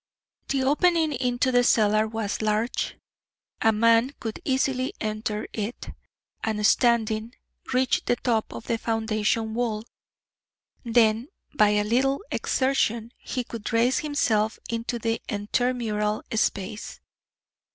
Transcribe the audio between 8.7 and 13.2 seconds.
foundation wall; then, by a little exertion,